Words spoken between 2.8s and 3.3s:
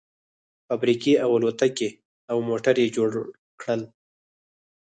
يې جوړ